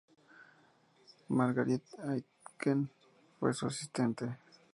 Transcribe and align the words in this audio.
Marguerite 1.29 1.95
Aitken 2.01 2.89
fue 3.39 3.53
su 3.53 3.67
asistente. 3.67 4.35